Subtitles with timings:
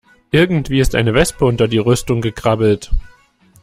[0.31, 2.89] Irgendwie ist eine Wespe unter die Rüstung gekrabbelt.